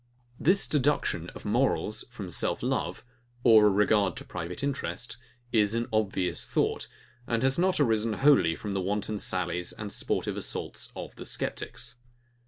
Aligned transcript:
This 0.39 0.67
deduction 0.67 1.29
of 1.35 1.45
morals 1.45 2.05
from 2.09 2.31
self 2.31 2.63
love, 2.63 3.05
or 3.43 3.67
a 3.67 3.69
regard 3.69 4.15
to 4.15 4.25
private 4.25 4.63
interest, 4.63 5.17
is 5.51 5.75
an 5.75 5.85
obvious 5.93 6.43
thought, 6.47 6.87
and 7.27 7.43
has 7.43 7.59
not 7.59 7.79
arisen 7.79 8.13
wholly 8.13 8.55
from 8.55 8.71
the 8.71 8.81
wanton 8.81 9.19
sallies 9.19 9.73
and 9.73 9.93
sportive 9.93 10.37
assaults 10.37 10.91
of 10.95 11.15
the 11.17 11.25
sceptics. 11.27 11.97